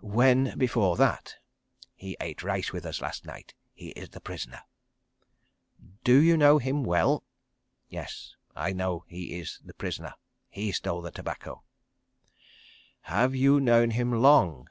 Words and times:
"When, 0.00 0.56
before 0.56 0.96
that?" 0.96 1.34
"He 1.94 2.16
ate 2.18 2.42
rice 2.42 2.72
with 2.72 2.86
us 2.86 3.02
last 3.02 3.26
night. 3.26 3.52
He 3.74 3.90
is 3.90 4.08
the 4.08 4.20
prisoner." 4.22 4.62
"Do 6.04 6.16
you 6.22 6.38
know 6.38 6.56
him 6.56 6.84
well?" 6.84 7.22
"Yes, 7.90 8.34
I 8.56 8.72
know 8.72 9.04
he 9.08 9.38
is 9.38 9.60
the 9.62 9.74
prisoner. 9.74 10.14
He 10.48 10.72
stole 10.72 11.02
the 11.02 11.10
tobacco." 11.10 11.64
"Have 13.02 13.34
you 13.34 13.60
known 13.60 13.90
him 13.90 14.10
long?" 14.10 14.68